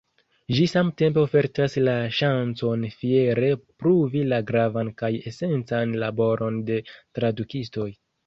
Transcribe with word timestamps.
Ĝi 0.57 0.63
samtempe 0.69 1.19
ofertas 1.23 1.75
la 1.87 1.93
ŝancon 2.19 2.87
fiere 3.01 3.51
pruvi 3.83 4.23
la 4.31 4.41
gravan 4.49 4.91
kaj 5.03 5.13
esencan 5.33 5.95
laboron 6.05 6.61
de 6.71 6.81
tradukistoj. 7.19 7.89